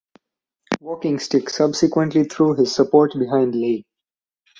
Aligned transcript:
Walkingstick 0.81 1.47
subsequently 1.51 2.23
threw 2.23 2.55
his 2.55 2.73
support 2.73 3.13
behind 3.13 3.53
Lay. 3.53 3.85